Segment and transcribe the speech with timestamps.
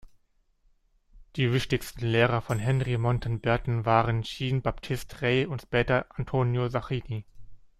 [1.35, 7.23] Die wichtigsten Lehrer von Henri Montan Berton waren Jean-Baptiste Rey und später Antonio Sacchini.